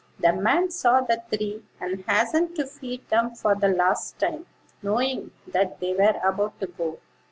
The 0.19 0.33
man 0.33 0.71
saw 0.71 1.01
the 1.01 1.21
three, 1.29 1.61
and 1.79 2.03
hastened 2.07 2.55
to 2.55 2.65
feed 2.65 3.07
them 3.09 3.35
for 3.35 3.53
the 3.53 3.67
last 3.67 4.17
time, 4.17 4.47
knowing 4.81 5.29
that 5.45 5.79
they 5.79 5.93
were 5.93 6.19
about 6.27 6.59
to 6.61 6.65
go. 6.65 6.97